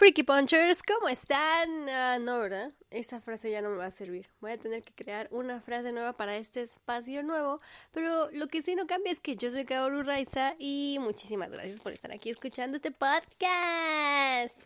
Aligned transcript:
Freaky 0.00 0.22
Punchers, 0.22 0.82
¿cómo 0.82 1.10
están? 1.10 1.86
Ah, 1.90 2.16
no, 2.18 2.38
¿verdad? 2.38 2.72
Esa 2.90 3.20
frase 3.20 3.50
ya 3.50 3.60
no 3.60 3.68
me 3.68 3.76
va 3.76 3.84
a 3.84 3.90
servir. 3.90 4.30
Voy 4.40 4.52
a 4.52 4.56
tener 4.56 4.82
que 4.82 4.94
crear 4.94 5.28
una 5.30 5.60
frase 5.60 5.92
nueva 5.92 6.14
para 6.14 6.38
este 6.38 6.62
espacio 6.62 7.22
nuevo. 7.22 7.60
Pero 7.92 8.30
lo 8.30 8.48
que 8.48 8.62
sí 8.62 8.74
no 8.74 8.86
cambia 8.86 9.12
es 9.12 9.20
que 9.20 9.36
yo 9.36 9.50
soy 9.50 9.66
Kaoru 9.66 10.02
Raiza 10.02 10.54
y 10.58 10.96
muchísimas 11.02 11.50
gracias 11.50 11.82
por 11.82 11.92
estar 11.92 12.10
aquí 12.12 12.30
escuchando 12.30 12.76
este 12.76 12.92
podcast. 12.92 14.58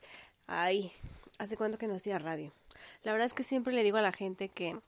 Ay, 0.46 0.92
¿hace 1.38 1.56
cuánto 1.56 1.78
que 1.78 1.88
no 1.88 1.96
hacía 1.96 2.20
radio? 2.20 2.52
La 3.02 3.10
verdad 3.10 3.26
es 3.26 3.34
que 3.34 3.42
siempre 3.42 3.74
le 3.74 3.82
digo 3.82 3.96
a 3.96 4.02
la 4.02 4.12
gente 4.12 4.50
que 4.50 4.78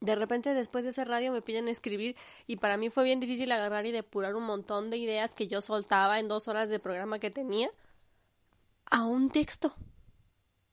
de 0.00 0.14
repente 0.14 0.54
después 0.54 0.84
de 0.84 0.90
ese 0.90 1.04
radio 1.04 1.32
me 1.32 1.42
piden 1.42 1.68
escribir 1.68 2.16
y 2.46 2.56
para 2.56 2.78
mí 2.78 2.88
fue 2.88 3.04
bien 3.04 3.20
difícil 3.20 3.52
agarrar 3.52 3.84
y 3.84 3.92
depurar 3.92 4.36
un 4.36 4.44
montón 4.44 4.88
de 4.88 4.96
ideas 4.96 5.34
que 5.34 5.48
yo 5.48 5.60
soltaba 5.60 6.18
en 6.18 6.28
dos 6.28 6.48
horas 6.48 6.70
de 6.70 6.78
programa 6.78 7.18
que 7.18 7.30
tenía 7.30 7.70
a 8.90 9.04
un 9.04 9.30
texto. 9.30 9.74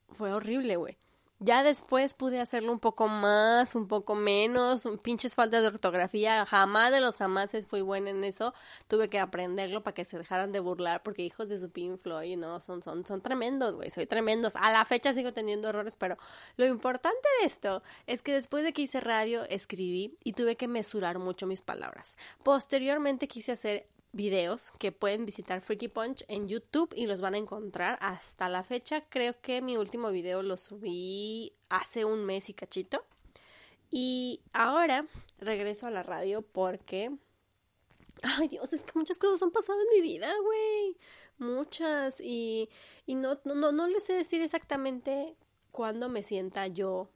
Fue 0.10 0.34
horrible, 0.34 0.78
güey. 0.78 0.98
Ya 1.40 1.64
después 1.64 2.14
pude 2.14 2.40
hacerlo 2.40 2.72
un 2.72 2.80
poco 2.80 3.10
más, 3.10 3.76
un 3.76 3.90
poco 3.90 4.16
menos, 4.16 4.88
pinches 5.04 5.36
faltas 5.36 5.64
de 5.64 5.68
ortografía, 5.68 6.46
jamás 6.46 6.94
de 6.94 7.02
los 7.02 7.18
jamases 7.18 7.68
fui 7.68 7.82
buena 7.82 8.10
en 8.10 8.24
eso, 8.24 8.54
tuve 8.88 9.10
que 9.10 9.20
aprenderlo 9.20 9.84
para 9.84 9.94
que 9.94 10.06
se 10.06 10.18
dejaran 10.18 10.54
de 10.54 10.62
burlar 10.62 11.04
porque 11.04 11.24
hijos 11.24 11.50
de 11.50 11.60
su 11.60 11.70
Pink 11.72 12.00
Floyd, 12.00 12.38
no, 12.38 12.62
son, 12.62 12.82
son, 12.82 13.06
son 13.06 13.22
tremendos, 13.22 13.76
güey, 13.76 13.90
soy 13.90 14.08
tremendos, 14.08 14.56
a 14.56 14.72
la 14.72 14.86
fecha 14.86 15.12
sigo 15.12 15.34
teniendo 15.34 15.68
errores, 15.68 15.98
pero 15.98 16.18
lo 16.56 16.66
importante 16.68 17.28
de 17.42 17.48
esto 17.48 17.84
es 18.08 18.22
que 18.22 18.32
después 18.32 18.64
de 18.64 18.72
que 18.72 18.84
hice 18.84 19.02
radio, 19.02 19.44
escribí 19.50 20.18
y 20.24 20.32
tuve 20.32 20.56
que 20.56 20.70
mesurar 20.70 21.20
mucho 21.20 21.48
mis 21.48 21.62
palabras. 21.62 22.16
Posteriormente 22.44 23.28
quise 23.28 23.52
hacer 23.52 23.90
videos 24.16 24.72
que 24.80 24.92
pueden 24.92 25.26
visitar 25.26 25.62
Freaky 25.62 25.90
Punch 25.90 26.24
en 26.28 26.48
YouTube 26.48 26.94
y 26.96 27.06
los 27.06 27.22
van 27.22 27.36
a 27.36 27.38
encontrar 27.38 27.98
hasta 28.02 28.50
la 28.50 28.64
fecha. 28.64 29.02
Creo 29.10 29.40
que 29.42 29.62
mi 29.62 29.78
último 29.78 30.10
video 30.10 30.42
lo 30.42 30.58
subí 30.58 31.54
hace 31.70 32.06
un 32.06 32.26
mes 32.26 32.50
y 32.50 32.54
cachito. 32.54 33.06
Y 33.92 34.42
ahora 34.54 35.06
regreso 35.40 35.88
a 35.88 35.92
la 35.92 36.02
radio 36.02 36.42
porque... 36.42 37.12
Ay 38.24 38.48
Dios, 38.48 38.72
es 38.72 38.86
que 38.86 38.94
muchas 38.96 39.20
cosas 39.20 39.42
han 39.44 39.52
pasado 39.52 39.80
en 39.82 39.90
mi 39.90 40.02
vida, 40.02 40.34
güey. 40.42 40.98
Muchas. 41.38 42.22
Y, 42.22 42.70
y 43.06 43.16
no, 43.16 43.40
no, 43.44 43.72
no 43.74 43.88
les 43.88 44.06
sé 44.06 44.14
decir 44.14 44.42
exactamente 44.42 45.36
cuándo 45.72 46.08
me 46.08 46.24
sienta 46.24 46.68
yo. 46.68 47.10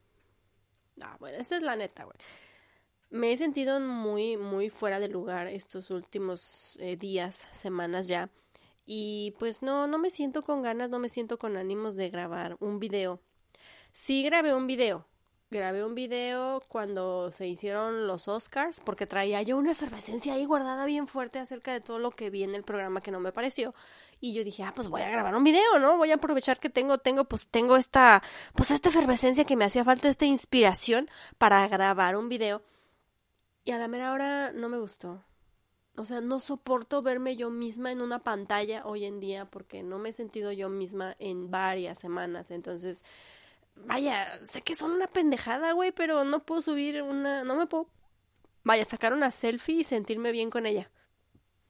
Ah, 1.02 1.16
bueno, 1.20 1.38
esa 1.38 1.56
es 1.56 1.64
la 1.64 1.78
neta, 1.78 2.04
güey 2.04 2.18
me 3.10 3.32
he 3.32 3.38
sentido 3.38 3.80
muy, 3.82 4.38
muy 4.38 4.70
fuera 4.70 5.00
de 5.00 5.08
lugar 5.08 5.48
estos 5.48 5.90
últimos 5.90 6.78
eh, 6.80 6.96
días, 6.96 7.48
semanas 7.52 8.08
ya. 8.08 8.30
Y 8.86 9.36
pues 9.40 9.62
no, 9.62 9.88
no 9.88 9.98
me 9.98 10.10
siento 10.10 10.42
con 10.42 10.62
ganas, 10.62 10.90
no 10.90 11.00
me 11.00 11.10
siento 11.10 11.38
con 11.38 11.58
ánimos 11.58 11.96
de 11.96 12.10
grabar 12.10 12.58
un 12.60 12.80
video. 12.80 13.20
Sí 13.92 14.24
grabé 14.24 14.54
un 14.54 14.68
video. 14.68 15.06
Grabé 15.52 15.84
un 15.84 15.96
video 15.96 16.62
cuando 16.68 17.32
se 17.32 17.48
hicieron 17.48 18.06
los 18.06 18.28
Oscars 18.28 18.80
porque 18.82 19.08
traía 19.08 19.42
yo 19.42 19.58
una 19.58 19.72
efervescencia 19.72 20.36
ahí 20.36 20.46
guardada 20.46 20.86
bien 20.86 21.08
fuerte 21.08 21.40
acerca 21.40 21.74
de 21.74 21.82
todo 21.82 21.98
lo 21.98 22.12
que 22.12 22.30
vi 22.30 22.44
en 22.44 22.54
el 22.54 22.62
programa 22.62 23.02
que 23.02 23.10
no 23.10 23.20
me 23.20 23.32
pareció. 23.32 23.74
Y 24.22 24.34
yo 24.34 24.44
dije, 24.44 24.62
ah, 24.62 24.74
pues 24.76 24.90
voy 24.90 25.02
a 25.02 25.10
grabar 25.10 25.36
un 25.36 25.44
video, 25.44 25.80
¿no? 25.80 25.98
Voy 25.98 26.12
a 26.12 26.16
aprovechar 26.16 26.60
que 26.60 26.70
tengo, 26.70 27.00
tengo, 27.00 27.26
pues 27.26 27.48
tengo 27.48 27.78
esta, 27.78 28.22
pues 28.54 28.70
esta 28.70 28.90
efervescencia 28.90 29.44
que 29.44 29.56
me 29.56 29.66
hacía 29.66 29.84
falta, 29.84 30.08
esta 30.08 30.26
inspiración 30.26 31.10
para 31.40 31.68
grabar 31.68 32.16
un 32.16 32.30
video 32.30 32.62
y 33.70 33.72
a 33.72 33.78
la 33.78 33.88
mera 33.88 34.14
hora 34.14 34.52
no 34.52 34.68
me 34.68 34.80
gustó. 34.80 35.24
O 35.96 36.04
sea, 36.04 36.22
no 36.22 36.40
soporto 36.40 37.04
verme 37.04 37.36
yo 37.36 37.52
misma 37.52 37.92
en 37.92 38.02
una 38.02 38.18
pantalla 38.18 38.82
hoy 38.84 39.06
en 39.06 39.20
día 39.20 39.46
porque 39.46 39.84
no 39.84 40.00
me 40.00 40.10
he 40.10 40.12
sentido 40.12 40.52
yo 40.52 40.70
misma 40.70 41.16
en 41.20 41.52
varias 41.52 42.00
semanas. 42.00 42.50
Entonces, 42.50 43.04
vaya, 43.76 44.44
sé 44.44 44.64
que 44.64 44.74
son 44.74 44.90
una 44.90 45.06
pendejada, 45.06 45.74
güey, 45.74 45.92
pero 45.92 46.24
no 46.24 46.44
puedo 46.44 46.62
subir 46.62 47.04
una, 47.04 47.44
no 47.44 47.56
me 47.56 47.68
puedo, 47.68 47.88
vaya, 48.64 48.86
sacar 48.86 49.14
una 49.14 49.30
selfie 49.30 49.82
y 49.82 49.84
sentirme 49.84 50.32
bien 50.32 50.50
con 50.50 50.66
ella. 50.66 50.90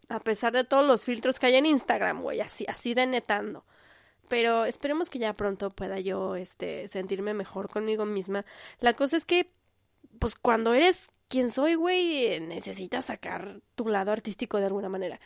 A 0.08 0.22
pesar 0.22 0.54
de 0.54 0.64
todos 0.64 0.88
los 0.88 1.04
filtros 1.04 1.38
que 1.38 1.48
hay 1.48 1.56
en 1.56 1.66
Instagram, 1.66 2.22
güey, 2.22 2.40
así, 2.40 2.66
así 2.70 2.94
de 2.94 3.08
netando. 3.08 3.66
Pero 4.30 4.64
esperemos 4.64 5.10
que 5.10 5.20
ya 5.20 5.34
pronto 5.34 5.70
pueda 5.70 6.00
yo, 6.00 6.38
este, 6.38 6.88
sentirme 6.88 7.34
mejor 7.34 7.68
conmigo 7.68 8.06
misma. 8.06 8.46
La 8.80 8.94
cosa 8.94 9.18
es 9.18 9.26
que, 9.26 9.52
pues 10.20 10.36
cuando 10.36 10.74
eres 10.74 11.10
quien 11.28 11.52
soy, 11.52 11.76
güey, 11.76 12.40
necesitas 12.42 13.06
sacar 13.06 13.62
tu 13.76 13.88
lado 13.88 14.12
artístico 14.12 14.58
de 14.58 14.66
alguna 14.66 14.90
manera. 14.90 15.20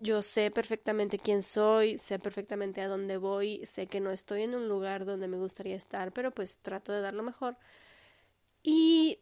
Yo 0.00 0.22
sé 0.22 0.50
perfectamente 0.50 1.18
quién 1.18 1.42
soy, 1.42 1.96
sé 1.96 2.18
perfectamente 2.18 2.80
a 2.80 2.88
dónde 2.88 3.18
voy, 3.18 3.64
sé 3.64 3.86
que 3.86 4.00
no 4.00 4.10
estoy 4.10 4.42
en 4.42 4.54
un 4.54 4.68
lugar 4.68 5.04
donde 5.04 5.28
me 5.28 5.36
gustaría 5.36 5.76
estar, 5.76 6.12
pero 6.12 6.32
pues 6.32 6.58
trato 6.58 6.92
de 6.92 7.02
dar 7.02 7.14
lo 7.14 7.22
mejor. 7.22 7.56
Y 8.62 9.20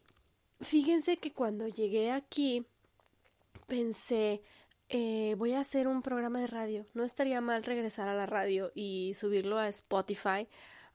fíjense 0.61 1.17
que 1.17 1.33
cuando 1.33 1.67
llegué 1.67 2.11
aquí 2.11 2.65
pensé, 3.67 4.41
eh, 4.89 5.35
voy 5.37 5.53
a 5.53 5.59
hacer 5.59 5.87
un 5.87 6.01
programa 6.01 6.39
de 6.39 6.47
radio. 6.47 6.85
No 6.93 7.03
estaría 7.03 7.41
mal 7.41 7.63
regresar 7.63 8.07
a 8.07 8.15
la 8.15 8.25
radio 8.25 8.71
y 8.75 9.13
subirlo 9.15 9.57
a 9.57 9.67
Spotify 9.67 10.47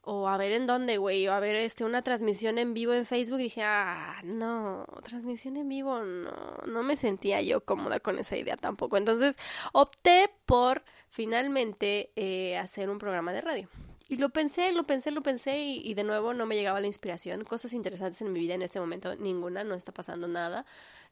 o 0.09 0.29
a 0.29 0.37
ver 0.37 0.53
en 0.53 0.69
dónde, 0.69 0.99
güey, 0.99 1.27
o 1.27 1.33
a 1.33 1.41
ver 1.41 1.57
este 1.57 1.85
una 1.85 2.01
transmisión 2.01 2.59
en 2.59 2.75
vivo 2.75 2.95
en 2.95 3.05
Facebook, 3.05 3.39
dije, 3.39 3.63
ah, 3.65 4.21
no, 4.23 4.87
transmisión 5.03 5.57
en 5.57 5.69
vivo, 5.69 5.99
no, 5.99 6.31
no 6.65 6.83
me 6.85 6.95
sentía 6.95 7.43
yo 7.43 7.65
cómoda 7.65 7.99
con 7.99 8.17
esa 8.21 8.37
idea 8.37 8.57
tampoco. 8.57 8.97
Entonces 8.97 9.37
opté 9.73 10.31
por 10.45 10.85
finalmente 11.11 12.13
eh, 12.15 12.57
hacer 12.57 12.89
un 12.89 12.99
programa 12.99 13.33
de 13.33 13.41
radio. 13.41 13.69
Y 14.09 14.19
lo 14.19 14.29
pensé, 14.29 14.71
lo 14.71 14.85
pensé, 14.87 15.11
lo 15.11 15.25
pensé 15.25 15.59
y, 15.59 15.81
y, 15.85 15.95
de 15.95 16.05
nuevo 16.05 16.35
no 16.35 16.47
me 16.47 16.55
llegaba 16.55 16.81
la 16.81 16.87
inspiración. 16.87 17.43
Cosas 17.45 17.73
interesantes 17.73 18.23
en 18.23 18.33
mi 18.33 18.39
vida 18.39 18.55
en 18.55 18.63
este 18.63 18.79
momento, 18.79 19.17
ninguna, 19.17 19.65
no 19.65 19.75
está 19.75 19.91
pasando 19.91 20.29
nada. 20.29 20.65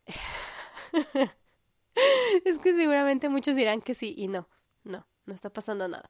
es 2.45 2.59
que 2.61 2.77
seguramente 2.77 3.29
muchos 3.29 3.57
dirán 3.57 3.81
que 3.81 3.95
sí 3.95 4.15
y 4.17 4.29
no, 4.29 4.49
no, 4.85 5.05
no 5.27 5.35
está 5.35 5.53
pasando 5.53 5.89
nada 5.89 6.09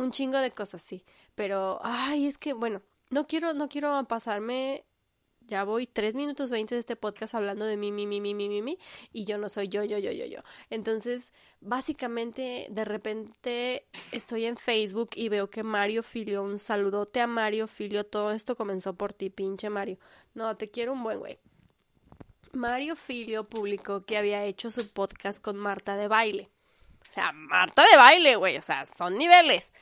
un 0.00 0.10
chingo 0.10 0.38
de 0.38 0.50
cosas, 0.50 0.82
sí. 0.82 1.04
Pero, 1.34 1.80
ay, 1.82 2.26
es 2.26 2.38
que, 2.38 2.52
bueno, 2.52 2.82
no 3.10 3.26
quiero, 3.26 3.54
no 3.54 3.68
quiero 3.68 4.02
pasarme. 4.04 4.84
Ya 5.46 5.64
voy 5.64 5.86
tres 5.86 6.14
minutos 6.14 6.50
veinte 6.50 6.76
de 6.76 6.78
este 6.78 6.94
podcast 6.94 7.34
hablando 7.34 7.64
de 7.64 7.76
mí, 7.76 7.90
mí, 7.90 8.06
mí, 8.06 8.20
mí, 8.20 8.34
mí, 8.34 8.48
mí, 8.48 8.62
mí, 8.62 8.78
y 9.12 9.24
yo 9.24 9.36
no 9.36 9.48
soy 9.48 9.68
yo, 9.68 9.82
yo, 9.82 9.98
yo, 9.98 10.12
yo, 10.12 10.24
yo. 10.24 10.40
Entonces, 10.68 11.32
básicamente, 11.60 12.68
de 12.70 12.84
repente 12.84 13.88
estoy 14.12 14.44
en 14.44 14.56
Facebook 14.56 15.10
y 15.16 15.28
veo 15.28 15.50
que 15.50 15.64
Mario 15.64 16.04
Filio, 16.04 16.44
un 16.44 16.58
saludote 16.58 17.20
a 17.20 17.26
Mario 17.26 17.66
Filio, 17.66 18.04
todo 18.04 18.30
esto 18.30 18.54
comenzó 18.54 18.94
por 18.94 19.12
ti, 19.12 19.28
pinche 19.28 19.70
Mario. 19.70 19.98
No, 20.34 20.56
te 20.56 20.70
quiero 20.70 20.92
un 20.92 21.02
buen 21.02 21.18
güey. 21.18 21.38
Mario 22.52 22.94
Filio 22.94 23.48
publicó 23.48 24.04
que 24.04 24.18
había 24.18 24.44
hecho 24.44 24.70
su 24.70 24.92
podcast 24.92 25.42
con 25.42 25.56
Marta 25.56 25.96
de 25.96 26.06
baile. 26.06 26.48
O 27.08 27.12
sea, 27.12 27.32
Marta 27.32 27.82
de 27.90 27.96
baile, 27.96 28.36
güey. 28.36 28.56
O 28.56 28.62
sea, 28.62 28.86
son 28.86 29.16
niveles. 29.16 29.72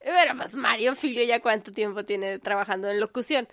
Pero 0.00 0.36
pues 0.36 0.56
Mario 0.56 0.96
Filio 0.96 1.24
ya 1.24 1.40
cuánto 1.40 1.72
tiempo 1.72 2.04
tiene 2.04 2.38
trabajando 2.38 2.90
en 2.90 3.00
locución. 3.00 3.48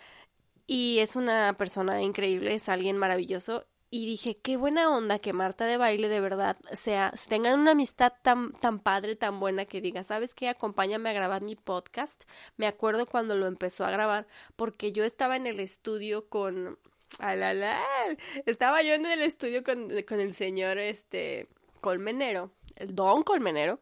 Y 0.66 0.98
es 1.00 1.16
una 1.16 1.54
persona 1.54 2.00
increíble, 2.02 2.54
es 2.54 2.68
alguien 2.68 2.96
maravilloso. 2.96 3.66
Y 3.92 4.06
dije, 4.06 4.36
qué 4.36 4.56
buena 4.56 4.88
onda 4.88 5.18
que 5.18 5.32
Marta 5.32 5.64
de 5.64 5.76
baile 5.76 6.08
de 6.08 6.20
verdad 6.20 6.56
sea, 6.72 7.12
tengan 7.28 7.58
una 7.58 7.72
amistad 7.72 8.12
tan, 8.22 8.52
tan 8.52 8.78
padre, 8.78 9.16
tan 9.16 9.40
buena 9.40 9.64
que 9.64 9.80
diga, 9.80 10.04
¿sabes 10.04 10.32
qué? 10.32 10.48
Acompáñame 10.48 11.10
a 11.10 11.12
grabar 11.12 11.42
mi 11.42 11.56
podcast. 11.56 12.22
Me 12.56 12.68
acuerdo 12.68 13.06
cuando 13.06 13.34
lo 13.34 13.46
empezó 13.46 13.84
a 13.84 13.90
grabar, 13.90 14.28
porque 14.54 14.92
yo 14.92 15.04
estaba 15.04 15.34
en 15.34 15.46
el 15.46 15.58
estudio 15.58 16.28
con. 16.28 16.78
¡Alala! 17.18 17.82
Estaba 18.46 18.82
yo 18.82 18.94
en 18.94 19.06
el 19.06 19.22
estudio 19.22 19.64
con, 19.64 19.90
con 20.04 20.20
el 20.20 20.32
señor 20.32 20.78
este 20.78 21.48
Colmenero 21.80 22.52
el 22.80 22.94
don 22.94 23.22
Colmenero. 23.22 23.80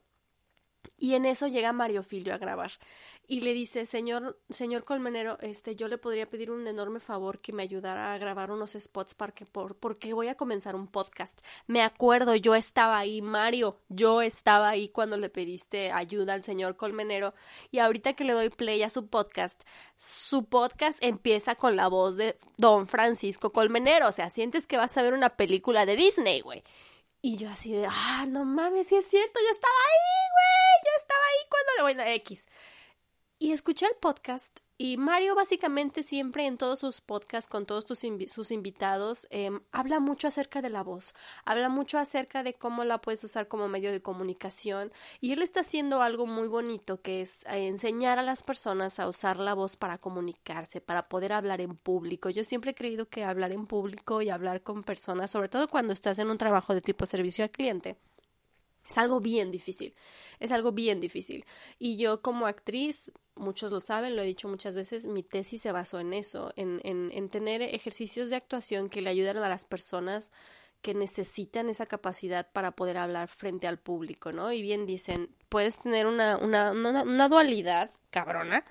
Y 0.96 1.14
en 1.14 1.24
eso 1.26 1.48
llega 1.48 1.72
Mario 1.72 2.02
Filio 2.02 2.34
a 2.34 2.38
grabar 2.38 2.70
y 3.30 3.42
le 3.42 3.52
dice, 3.52 3.84
señor, 3.84 4.40
señor 4.48 4.84
Colmenero, 4.84 5.38
este, 5.42 5.76
yo 5.76 5.86
le 5.86 5.98
podría 5.98 6.30
pedir 6.30 6.50
un 6.50 6.66
enorme 6.66 6.98
favor 6.98 7.40
que 7.40 7.52
me 7.52 7.62
ayudara 7.62 8.14
a 8.14 8.18
grabar 8.18 8.50
unos 8.50 8.72
spots 8.72 9.14
para 9.14 9.32
que, 9.32 9.44
por, 9.44 9.76
porque 9.76 10.14
voy 10.14 10.28
a 10.28 10.34
comenzar 10.34 10.74
un 10.74 10.88
podcast. 10.88 11.42
Me 11.66 11.82
acuerdo, 11.82 12.34
yo 12.36 12.54
estaba 12.54 12.98
ahí, 12.98 13.20
Mario, 13.20 13.76
yo 13.90 14.22
estaba 14.22 14.70
ahí 14.70 14.88
cuando 14.88 15.18
le 15.18 15.28
pediste 15.28 15.92
ayuda 15.92 16.32
al 16.32 16.42
señor 16.42 16.76
Colmenero 16.76 17.34
y 17.70 17.80
ahorita 17.80 18.14
que 18.14 18.24
le 18.24 18.32
doy 18.32 18.48
play 18.48 18.82
a 18.82 18.88
su 18.88 19.08
podcast, 19.08 19.62
su 19.94 20.46
podcast 20.46 20.98
empieza 21.04 21.54
con 21.54 21.76
la 21.76 21.88
voz 21.88 22.16
de 22.16 22.38
don 22.56 22.86
Francisco 22.86 23.52
Colmenero, 23.52 24.08
o 24.08 24.12
sea, 24.12 24.30
sientes 24.30 24.66
que 24.66 24.78
vas 24.78 24.96
a 24.96 25.02
ver 25.02 25.12
una 25.12 25.36
película 25.36 25.84
de 25.84 25.96
Disney, 25.96 26.40
güey. 26.40 26.64
Y 27.28 27.36
yo 27.36 27.50
así 27.50 27.74
de, 27.74 27.86
ah, 27.86 28.24
no 28.26 28.46
mames, 28.46 28.88
si 28.88 28.96
es 28.96 29.06
cierto, 29.06 29.38
yo 29.38 29.50
estaba 29.50 29.74
ahí, 29.74 30.30
güey, 30.32 30.82
yo 30.86 30.90
estaba 30.96 31.20
ahí 31.26 31.46
cuando 31.50 32.00
voy 32.00 32.08
a 32.08 32.14
X. 32.14 32.46
Y 33.38 33.52
escuché 33.52 33.84
el 33.84 33.96
podcast 33.96 34.60
Y 34.80 34.96
Mario 34.96 35.34
básicamente 35.34 36.04
siempre 36.04 36.46
en 36.46 36.56
todos 36.56 36.78
sus 36.78 37.00
podcasts 37.00 37.50
con 37.50 37.66
todos 37.66 37.84
sus 37.84 38.50
invitados 38.52 39.26
em, 39.30 39.58
habla 39.72 39.98
mucho 39.98 40.28
acerca 40.28 40.62
de 40.62 40.70
la 40.70 40.84
voz, 40.84 41.16
habla 41.44 41.68
mucho 41.68 41.98
acerca 41.98 42.44
de 42.44 42.54
cómo 42.54 42.84
la 42.84 43.00
puedes 43.00 43.24
usar 43.24 43.48
como 43.48 43.66
medio 43.66 43.90
de 43.90 44.00
comunicación 44.00 44.92
y 45.20 45.32
él 45.32 45.42
está 45.42 45.60
haciendo 45.62 46.00
algo 46.00 46.26
muy 46.26 46.46
bonito 46.46 47.02
que 47.02 47.20
es 47.22 47.44
eh, 47.46 47.66
enseñar 47.66 48.20
a 48.20 48.22
las 48.22 48.44
personas 48.44 49.00
a 49.00 49.08
usar 49.08 49.38
la 49.38 49.52
voz 49.54 49.74
para 49.74 49.98
comunicarse, 49.98 50.80
para 50.80 51.08
poder 51.08 51.32
hablar 51.32 51.60
en 51.60 51.76
público. 51.76 52.30
Yo 52.30 52.44
siempre 52.44 52.70
he 52.70 52.74
creído 52.76 53.08
que 53.08 53.24
hablar 53.24 53.50
en 53.50 53.66
público 53.66 54.22
y 54.22 54.30
hablar 54.30 54.62
con 54.62 54.84
personas, 54.84 55.32
sobre 55.32 55.48
todo 55.48 55.66
cuando 55.66 55.92
estás 55.92 56.20
en 56.20 56.30
un 56.30 56.38
trabajo 56.38 56.72
de 56.72 56.82
tipo 56.82 57.04
servicio 57.04 57.42
al 57.42 57.50
cliente, 57.50 57.96
es 58.88 58.96
algo 58.96 59.20
bien 59.20 59.50
difícil, 59.50 59.94
es 60.40 60.50
algo 60.50 60.72
bien 60.72 60.98
difícil. 60.98 61.44
Y 61.78 61.98
yo 61.98 62.22
como 62.22 62.46
actriz, 62.46 63.12
muchos 63.38 63.72
lo 63.72 63.80
saben, 63.80 64.16
lo 64.16 64.22
he 64.22 64.26
dicho 64.26 64.48
muchas 64.48 64.74
veces, 64.76 65.06
mi 65.06 65.22
tesis 65.22 65.62
se 65.62 65.72
basó 65.72 66.00
en 66.00 66.12
eso, 66.12 66.52
en, 66.56 66.80
en, 66.84 67.10
en 67.12 67.28
tener 67.28 67.62
ejercicios 67.62 68.30
de 68.30 68.36
actuación 68.36 68.88
que 68.88 69.02
le 69.02 69.10
ayuden 69.10 69.38
a 69.38 69.48
las 69.48 69.64
personas 69.64 70.32
que 70.82 70.94
necesitan 70.94 71.68
esa 71.68 71.86
capacidad 71.86 72.50
para 72.52 72.72
poder 72.72 72.98
hablar 72.98 73.28
frente 73.28 73.66
al 73.66 73.78
público, 73.78 74.32
¿no? 74.32 74.52
Y 74.52 74.62
bien 74.62 74.86
dicen, 74.86 75.28
puedes 75.48 75.78
tener 75.78 76.06
una, 76.06 76.36
una, 76.36 76.72
una, 76.72 77.02
una 77.02 77.28
dualidad 77.28 77.90
cabrona, 78.10 78.64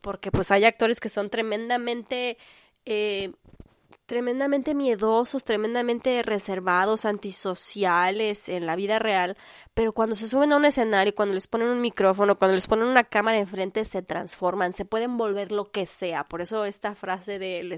porque 0.00 0.30
pues 0.30 0.50
hay 0.50 0.64
actores 0.64 1.00
que 1.00 1.08
son 1.08 1.30
tremendamente 1.30 2.36
eh, 2.84 3.32
tremendamente 4.06 4.74
miedosos, 4.74 5.44
tremendamente 5.44 6.22
reservados, 6.22 7.04
antisociales 7.04 8.48
en 8.48 8.66
la 8.66 8.76
vida 8.76 8.98
real, 8.98 9.36
pero 9.72 9.92
cuando 9.92 10.14
se 10.14 10.28
suben 10.28 10.52
a 10.52 10.56
un 10.56 10.64
escenario, 10.64 11.14
cuando 11.14 11.34
les 11.34 11.46
ponen 11.46 11.68
un 11.68 11.80
micrófono, 11.80 12.38
cuando 12.38 12.54
les 12.54 12.66
ponen 12.66 12.86
una 12.86 13.04
cámara 13.04 13.38
enfrente, 13.38 13.84
se 13.84 14.02
transforman, 14.02 14.74
se 14.74 14.84
pueden 14.84 15.16
volver 15.16 15.52
lo 15.52 15.70
que 15.70 15.86
sea. 15.86 16.24
Por 16.24 16.42
eso 16.42 16.64
esta 16.64 16.94
frase 16.94 17.38
del 17.38 17.72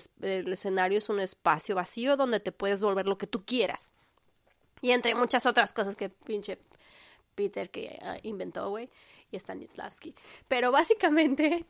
escenario 0.52 0.98
es 0.98 1.08
un 1.08 1.20
espacio 1.20 1.76
vacío 1.76 2.16
donde 2.16 2.40
te 2.40 2.52
puedes 2.52 2.80
volver 2.80 3.06
lo 3.06 3.18
que 3.18 3.26
tú 3.26 3.44
quieras. 3.44 3.92
Y 4.80 4.92
entre 4.92 5.14
muchas 5.14 5.46
otras 5.46 5.72
cosas 5.72 5.96
que 5.96 6.08
pinche 6.08 6.58
Peter 7.34 7.70
que 7.70 7.98
ah, 8.02 8.16
inventó, 8.22 8.68
güey, 8.70 8.90
y 9.30 9.38
Stanislavski. 9.38 10.14
Pero 10.48 10.72
básicamente 10.72 11.64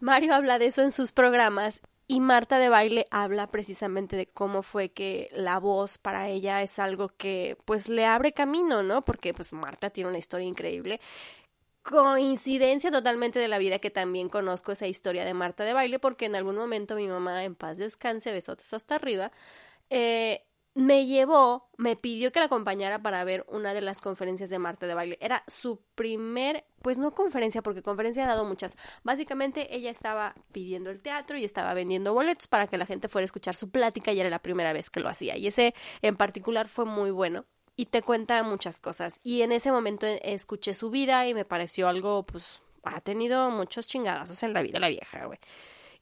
Mario 0.00 0.34
habla 0.34 0.58
de 0.58 0.66
eso 0.66 0.82
en 0.82 0.92
sus 0.92 1.12
programas 1.12 1.82
y 2.08 2.20
Marta 2.20 2.58
de 2.58 2.70
baile 2.70 3.04
habla 3.10 3.50
precisamente 3.50 4.16
de 4.16 4.26
cómo 4.26 4.62
fue 4.62 4.88
que 4.90 5.28
la 5.32 5.58
voz 5.58 5.98
para 5.98 6.28
ella 6.30 6.62
es 6.62 6.78
algo 6.78 7.10
que 7.10 7.58
pues 7.66 7.90
le 7.90 8.06
abre 8.06 8.32
camino, 8.32 8.82
¿no? 8.82 9.04
Porque 9.04 9.34
pues 9.34 9.52
Marta 9.52 9.90
tiene 9.90 10.08
una 10.08 10.18
historia 10.18 10.46
increíble. 10.46 11.00
Coincidencia 11.82 12.90
totalmente 12.90 13.38
de 13.38 13.48
la 13.48 13.58
vida 13.58 13.78
que 13.78 13.90
también 13.90 14.30
conozco 14.30 14.72
esa 14.72 14.86
historia 14.86 15.24
de 15.26 15.34
Marta 15.34 15.64
de 15.64 15.74
baile 15.74 15.98
porque 15.98 16.26
en 16.26 16.36
algún 16.36 16.56
momento 16.56 16.96
mi 16.96 17.08
mamá 17.08 17.44
en 17.44 17.54
paz 17.54 17.76
descanse, 17.78 18.32
besotes 18.32 18.72
hasta 18.72 18.94
arriba, 18.94 19.30
eh, 19.90 20.47
me 20.78 21.06
llevó, 21.06 21.68
me 21.76 21.96
pidió 21.96 22.30
que 22.30 22.38
la 22.38 22.46
acompañara 22.46 23.02
para 23.02 23.24
ver 23.24 23.44
una 23.48 23.74
de 23.74 23.80
las 23.80 24.00
conferencias 24.00 24.48
de 24.48 24.60
Marta 24.60 24.86
de 24.86 24.94
baile. 24.94 25.18
Era 25.20 25.42
su 25.48 25.80
primer, 25.96 26.64
pues 26.82 26.98
no 26.98 27.10
conferencia, 27.10 27.62
porque 27.62 27.82
conferencia 27.82 28.22
ha 28.24 28.28
dado 28.28 28.44
muchas. 28.44 28.76
Básicamente 29.02 29.74
ella 29.74 29.90
estaba 29.90 30.36
pidiendo 30.52 30.90
el 30.90 31.02
teatro 31.02 31.36
y 31.36 31.44
estaba 31.44 31.74
vendiendo 31.74 32.14
boletos 32.14 32.46
para 32.46 32.68
que 32.68 32.78
la 32.78 32.86
gente 32.86 33.08
fuera 33.08 33.24
a 33.24 33.26
escuchar 33.26 33.56
su 33.56 33.70
plática 33.70 34.12
y 34.12 34.20
era 34.20 34.30
la 34.30 34.38
primera 34.38 34.72
vez 34.72 34.88
que 34.88 35.00
lo 35.00 35.08
hacía. 35.08 35.36
Y 35.36 35.48
ese 35.48 35.74
en 36.00 36.16
particular 36.16 36.68
fue 36.68 36.84
muy 36.84 37.10
bueno 37.10 37.44
y 37.74 37.86
te 37.86 38.02
cuenta 38.02 38.40
muchas 38.44 38.78
cosas. 38.78 39.18
Y 39.24 39.42
en 39.42 39.50
ese 39.50 39.72
momento 39.72 40.06
escuché 40.22 40.74
su 40.74 40.90
vida 40.90 41.26
y 41.26 41.34
me 41.34 41.44
pareció 41.44 41.88
algo, 41.88 42.24
pues, 42.24 42.62
ha 42.84 43.00
tenido 43.00 43.50
muchos 43.50 43.88
chingadazos 43.88 44.44
en 44.44 44.52
la 44.52 44.62
vida 44.62 44.78
la 44.78 44.88
vieja, 44.90 45.26
güey. 45.26 45.40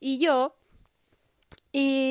Y 0.00 0.18
yo, 0.18 0.54
y 1.72 2.05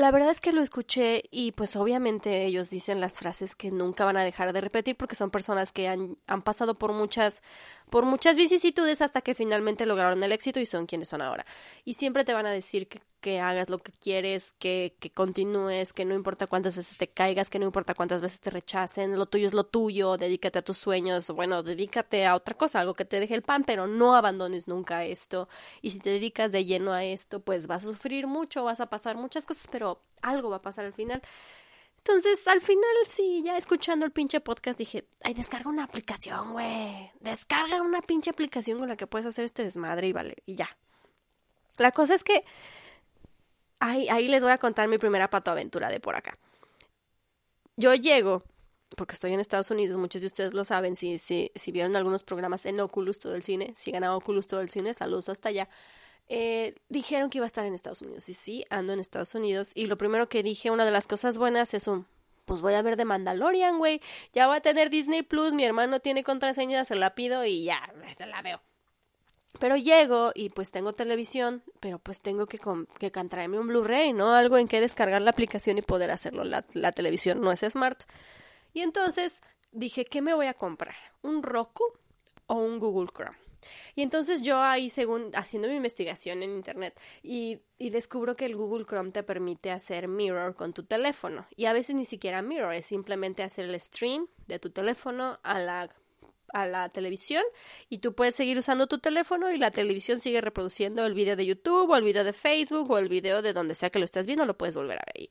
la 0.00 0.10
verdad 0.10 0.30
es 0.30 0.40
que 0.40 0.52
lo 0.52 0.62
escuché 0.62 1.24
y 1.30 1.52
pues 1.52 1.76
obviamente 1.76 2.46
ellos 2.46 2.70
dicen 2.70 3.00
las 3.00 3.18
frases 3.18 3.54
que 3.54 3.70
nunca 3.70 4.04
van 4.04 4.16
a 4.16 4.24
dejar 4.24 4.52
de 4.52 4.60
repetir 4.60 4.96
porque 4.96 5.14
son 5.14 5.30
personas 5.30 5.72
que 5.72 5.88
han, 5.88 6.16
han 6.26 6.42
pasado 6.42 6.78
por 6.78 6.92
muchas 6.92 7.42
por 7.90 8.06
muchas 8.06 8.36
vicisitudes 8.36 9.02
hasta 9.02 9.20
que 9.20 9.34
finalmente 9.34 9.84
lograron 9.86 10.22
el 10.22 10.32
éxito 10.32 10.58
y 10.58 10.66
son 10.66 10.86
quienes 10.86 11.08
son 11.08 11.22
ahora. 11.22 11.44
Y 11.84 11.94
siempre 11.94 12.24
te 12.24 12.32
van 12.32 12.46
a 12.46 12.50
decir 12.50 12.88
que, 12.88 13.00
que 13.20 13.40
hagas 13.40 13.70
lo 13.70 13.78
que 13.78 13.92
quieres, 13.92 14.54
que, 14.58 14.96
que 14.98 15.10
continúes, 15.10 15.92
que 15.92 16.04
no 16.04 16.14
importa 16.14 16.46
cuántas 16.46 16.76
veces 16.76 16.96
te 16.96 17.08
caigas, 17.08 17.50
que 17.50 17.58
no 17.58 17.66
importa 17.66 17.94
cuántas 17.94 18.20
veces 18.20 18.40
te 18.40 18.50
rechacen, 18.50 19.18
lo 19.18 19.26
tuyo 19.26 19.46
es 19.46 19.54
lo 19.54 19.64
tuyo, 19.64 20.16
dedícate 20.16 20.58
a 20.58 20.62
tus 20.62 20.78
sueños, 20.78 21.30
bueno, 21.30 21.62
dedícate 21.62 22.26
a 22.26 22.34
otra 22.34 22.56
cosa, 22.56 22.80
algo 22.80 22.94
que 22.94 23.04
te 23.04 23.20
deje 23.20 23.34
el 23.34 23.42
pan, 23.42 23.64
pero 23.64 23.86
no 23.86 24.14
abandones 24.16 24.68
nunca 24.68 25.04
esto. 25.04 25.48
Y 25.82 25.90
si 25.90 26.00
te 26.00 26.10
dedicas 26.10 26.52
de 26.52 26.64
lleno 26.64 26.92
a 26.92 27.04
esto, 27.04 27.40
pues 27.40 27.66
vas 27.66 27.84
a 27.84 27.88
sufrir 27.88 28.26
mucho, 28.26 28.64
vas 28.64 28.80
a 28.80 28.86
pasar 28.86 29.16
muchas 29.16 29.46
cosas, 29.46 29.68
pero 29.70 30.00
algo 30.22 30.50
va 30.50 30.56
a 30.56 30.62
pasar 30.62 30.86
al 30.86 30.92
final. 30.92 31.22
Entonces, 31.98 32.48
al 32.48 32.62
final, 32.62 32.90
sí, 33.06 33.42
ya 33.44 33.58
escuchando 33.58 34.06
el 34.06 34.12
pinche 34.12 34.40
podcast, 34.40 34.78
dije, 34.78 35.04
ay, 35.22 35.34
descarga 35.34 35.68
una 35.68 35.84
aplicación, 35.84 36.52
güey. 36.52 37.10
Descarga 37.20 37.82
una 37.82 38.00
pinche 38.00 38.30
aplicación 38.30 38.78
con 38.78 38.88
la 38.88 38.96
que 38.96 39.06
puedes 39.06 39.26
hacer 39.26 39.44
este 39.44 39.64
desmadre 39.64 40.08
y 40.08 40.12
vale, 40.12 40.36
y 40.46 40.54
ya. 40.54 40.76
La 41.76 41.92
cosa 41.92 42.14
es 42.14 42.24
que 42.24 42.44
ahí, 43.80 44.08
ahí 44.08 44.28
les 44.28 44.42
voy 44.42 44.52
a 44.52 44.58
contar 44.58 44.88
mi 44.88 44.98
primera 44.98 45.28
patoaventura 45.28 45.88
de 45.88 46.00
por 46.00 46.14
acá. 46.14 46.38
Yo 47.76 47.94
llego, 47.94 48.42
porque 48.96 49.14
estoy 49.14 49.32
en 49.32 49.40
Estados 49.40 49.70
Unidos, 49.70 49.96
muchos 49.96 50.22
de 50.22 50.26
ustedes 50.26 50.54
lo 50.54 50.64
saben, 50.64 50.96
si, 50.96 51.18
si, 51.18 51.50
si 51.54 51.72
vieron 51.72 51.96
algunos 51.96 52.22
programas 52.22 52.66
en 52.66 52.78
Oculus 52.80 53.18
todo 53.18 53.34
el 53.34 53.42
cine, 53.42 53.72
si 53.76 53.94
a 53.94 54.14
Oculus 54.14 54.46
todo 54.46 54.60
el 54.60 54.70
cine, 54.70 54.94
saludos 54.94 55.28
hasta 55.28 55.48
allá. 55.48 55.68
Eh, 56.28 56.76
dijeron 56.88 57.28
que 57.28 57.38
iba 57.38 57.44
a 57.44 57.48
estar 57.48 57.66
en 57.66 57.74
Estados 57.74 58.02
Unidos. 58.02 58.28
Y 58.28 58.34
sí, 58.34 58.64
ando 58.70 58.92
en 58.92 59.00
Estados 59.00 59.34
Unidos. 59.34 59.72
Y 59.74 59.86
lo 59.86 59.98
primero 59.98 60.28
que 60.28 60.44
dije, 60.44 60.70
una 60.70 60.84
de 60.84 60.92
las 60.92 61.08
cosas 61.08 61.38
buenas 61.38 61.74
es 61.74 61.88
un, 61.88 62.06
pues 62.44 62.60
voy 62.60 62.74
a 62.74 62.82
ver 62.82 62.96
de 62.96 63.04
Mandalorian, 63.04 63.78
güey. 63.78 64.00
Ya 64.32 64.46
voy 64.46 64.56
a 64.56 64.60
tener 64.60 64.90
Disney 64.90 65.22
Plus, 65.22 65.54
mi 65.54 65.64
hermano 65.64 65.98
tiene 65.98 66.22
contraseña, 66.22 66.84
se 66.84 66.94
la 66.94 67.16
pido 67.16 67.44
y 67.44 67.64
ya, 67.64 67.92
se 68.16 68.26
la 68.26 68.42
veo. 68.42 68.60
Pero 69.58 69.76
llego 69.76 70.30
y 70.34 70.50
pues 70.50 70.70
tengo 70.70 70.92
televisión, 70.92 71.62
pero 71.80 71.98
pues 71.98 72.20
tengo 72.20 72.46
que, 72.46 72.58
que 72.98 73.10
traerme 73.10 73.58
un 73.58 73.66
Blu-ray, 73.66 74.12
¿no? 74.12 74.32
Algo 74.34 74.56
en 74.56 74.68
que 74.68 74.80
descargar 74.80 75.22
la 75.22 75.30
aplicación 75.30 75.78
y 75.78 75.82
poder 75.82 76.10
hacerlo. 76.10 76.44
La, 76.44 76.64
la 76.72 76.92
televisión 76.92 77.40
no 77.40 77.50
es 77.50 77.60
smart. 77.60 78.02
Y 78.72 78.82
entonces 78.82 79.42
dije, 79.72 80.04
¿qué 80.04 80.22
me 80.22 80.34
voy 80.34 80.46
a 80.46 80.54
comprar? 80.54 80.94
¿Un 81.22 81.42
Roku 81.42 81.84
o 82.46 82.54
un 82.54 82.78
Google 82.78 83.08
Chrome? 83.12 83.36
Y 83.94 84.02
entonces 84.02 84.42
yo 84.42 84.58
ahí, 84.62 84.88
según 84.88 85.30
haciendo 85.34 85.68
mi 85.68 85.74
investigación 85.74 86.42
en 86.42 86.52
internet, 86.52 86.98
y, 87.22 87.60
y, 87.78 87.90
descubro 87.90 88.36
que 88.36 88.46
el 88.46 88.56
Google 88.56 88.86
Chrome 88.86 89.10
te 89.10 89.22
permite 89.22 89.70
hacer 89.70 90.08
mirror 90.08 90.54
con 90.54 90.72
tu 90.72 90.84
teléfono. 90.84 91.46
Y 91.56 91.66
a 91.66 91.72
veces 91.72 91.96
ni 91.96 92.04
siquiera 92.04 92.40
mirror, 92.40 92.72
es 92.72 92.86
simplemente 92.86 93.42
hacer 93.42 93.66
el 93.66 93.78
stream 93.78 94.28
de 94.46 94.58
tu 94.58 94.70
teléfono 94.70 95.38
a 95.42 95.58
la 95.58 95.90
a 96.52 96.66
la 96.66 96.88
televisión 96.88 97.42
y 97.88 97.98
tú 97.98 98.14
puedes 98.14 98.34
seguir 98.34 98.58
usando 98.58 98.86
tu 98.86 98.98
teléfono 98.98 99.50
y 99.50 99.58
la 99.58 99.70
televisión 99.70 100.20
sigue 100.20 100.40
reproduciendo 100.40 101.06
el 101.06 101.14
video 101.14 101.36
de 101.36 101.46
YouTube 101.46 101.90
o 101.90 101.96
el 101.96 102.04
video 102.04 102.24
de 102.24 102.32
Facebook 102.32 102.90
o 102.90 102.98
el 102.98 103.08
video 103.08 103.42
de 103.42 103.52
donde 103.52 103.74
sea 103.74 103.90
que 103.90 103.98
lo 103.98 104.04
estés 104.04 104.26
viendo, 104.26 104.46
lo 104.46 104.56
puedes 104.56 104.76
volver 104.76 104.98
a 104.98 105.04
ver 105.06 105.14
ahí 105.16 105.28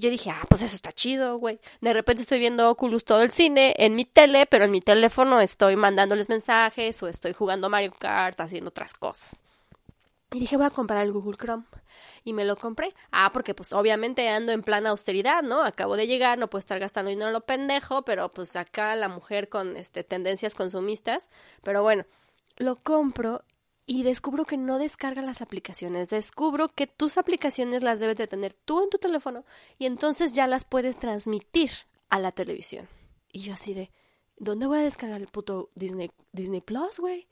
yo 0.00 0.10
dije, 0.10 0.30
ah, 0.30 0.46
pues 0.48 0.62
eso 0.62 0.74
está 0.74 0.92
chido, 0.92 1.38
güey. 1.38 1.60
De 1.80 1.92
repente 1.92 2.22
estoy 2.22 2.38
viendo 2.38 2.70
Oculus 2.70 3.04
todo 3.04 3.22
el 3.22 3.30
cine 3.30 3.74
en 3.78 3.94
mi 3.94 4.04
tele, 4.04 4.46
pero 4.46 4.64
en 4.64 4.70
mi 4.70 4.80
teléfono 4.80 5.40
estoy 5.40 5.76
mandándoles 5.76 6.28
mensajes 6.28 7.02
o 7.02 7.08
estoy 7.08 7.34
jugando 7.34 7.68
Mario 7.68 7.92
Kart, 7.98 8.40
haciendo 8.40 8.70
otras 8.70 8.94
cosas. 8.94 9.42
Y 10.32 10.38
dije, 10.38 10.56
voy 10.56 10.66
a 10.66 10.70
comprar 10.70 11.04
el 11.04 11.12
Google 11.12 11.36
Chrome. 11.36 11.64
Y 12.24 12.32
me 12.32 12.44
lo 12.44 12.56
compré. 12.56 12.94
Ah, 13.10 13.32
porque 13.32 13.54
pues 13.54 13.72
obviamente 13.72 14.28
ando 14.28 14.52
en 14.52 14.62
plan 14.62 14.86
austeridad, 14.86 15.42
¿no? 15.42 15.62
Acabo 15.62 15.96
de 15.96 16.06
llegar, 16.06 16.38
no 16.38 16.48
puedo 16.48 16.60
estar 16.60 16.78
gastando 16.78 17.10
dinero 17.10 17.32
lo 17.32 17.40
pendejo, 17.40 18.02
pero 18.02 18.30
pues 18.30 18.54
acá 18.54 18.94
la 18.94 19.08
mujer 19.08 19.48
con 19.48 19.76
este 19.76 20.04
tendencias 20.04 20.54
consumistas. 20.54 21.30
Pero 21.64 21.82
bueno, 21.82 22.04
lo 22.58 22.76
compro 22.76 23.42
y 23.86 24.04
descubro 24.04 24.44
que 24.44 24.56
no 24.56 24.78
descarga 24.78 25.20
las 25.20 25.42
aplicaciones. 25.42 26.10
Descubro 26.10 26.68
que 26.68 26.86
tus 26.86 27.18
aplicaciones 27.18 27.82
las 27.82 27.98
debes 27.98 28.16
de 28.16 28.28
tener 28.28 28.52
tú 28.52 28.84
en 28.84 28.90
tu 28.90 28.98
teléfono 28.98 29.44
y 29.78 29.86
entonces 29.86 30.32
ya 30.32 30.46
las 30.46 30.64
puedes 30.64 30.96
transmitir 30.98 31.72
a 32.08 32.20
la 32.20 32.30
televisión. 32.30 32.88
Y 33.32 33.40
yo 33.40 33.54
así 33.54 33.74
de, 33.74 33.90
¿dónde 34.36 34.66
voy 34.66 34.78
a 34.78 34.82
descargar 34.82 35.20
el 35.20 35.26
puto 35.26 35.70
Disney, 35.74 36.12
Disney 36.30 36.60
Plus, 36.60 37.00
güey? 37.00 37.26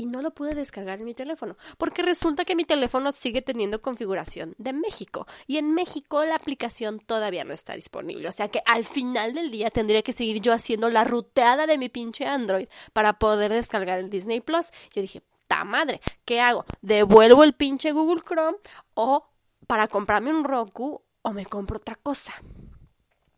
Y 0.00 0.06
no 0.06 0.22
lo 0.22 0.30
pude 0.30 0.54
descargar 0.54 1.00
en 1.00 1.06
mi 1.06 1.12
teléfono, 1.12 1.56
porque 1.76 2.02
resulta 2.02 2.44
que 2.44 2.54
mi 2.54 2.62
teléfono 2.62 3.10
sigue 3.10 3.42
teniendo 3.42 3.82
configuración 3.82 4.54
de 4.56 4.72
México. 4.72 5.26
Y 5.48 5.56
en 5.56 5.74
México 5.74 6.24
la 6.24 6.36
aplicación 6.36 7.00
todavía 7.00 7.42
no 7.42 7.52
está 7.52 7.74
disponible. 7.74 8.28
O 8.28 8.32
sea 8.32 8.46
que 8.46 8.62
al 8.64 8.84
final 8.84 9.34
del 9.34 9.50
día 9.50 9.70
tendría 9.70 10.02
que 10.02 10.12
seguir 10.12 10.40
yo 10.40 10.52
haciendo 10.52 10.88
la 10.88 11.02
ruteada 11.02 11.66
de 11.66 11.78
mi 11.78 11.88
pinche 11.88 12.26
Android 12.26 12.68
para 12.92 13.18
poder 13.18 13.52
descargar 13.52 13.98
el 13.98 14.08
Disney 14.08 14.40
Plus. 14.40 14.70
Yo 14.94 15.02
dije, 15.02 15.20
ta 15.48 15.64
madre, 15.64 16.00
¿qué 16.24 16.40
hago? 16.40 16.64
¿Devuelvo 16.80 17.42
el 17.42 17.54
pinche 17.54 17.90
Google 17.90 18.22
Chrome 18.22 18.58
o 18.94 19.28
para 19.66 19.88
comprarme 19.88 20.30
un 20.30 20.44
Roku 20.44 21.02
o 21.22 21.32
me 21.32 21.44
compro 21.44 21.78
otra 21.78 21.96
cosa? 21.96 22.34